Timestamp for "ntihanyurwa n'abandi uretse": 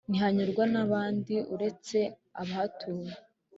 0.09-1.97